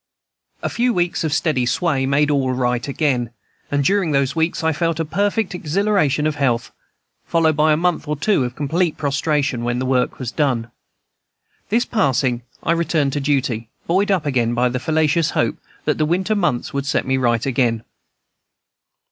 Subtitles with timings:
[0.63, 3.29] A few weeks of steady sway made all right again;
[3.69, 6.71] and during those weeks I felt a perfect exhilaration of health,
[7.27, 10.71] followed by a month or two of complete prostration, when the work was done.
[11.69, 16.33] This passing, I returned to duty, buoyed up by the fallacious hope that the winter
[16.33, 17.83] months would set me right again.